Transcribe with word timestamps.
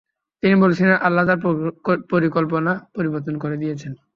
তিনি 0.43 0.55
বলেছিলেন 0.63 0.95
আল্লাহ 1.07 1.23
তার 1.27 1.39
পরিকল্পনা 2.11 2.71
পরিবর্তন 2.95 3.35
করে 3.43 3.55
দিয়েছেন। 3.57 3.91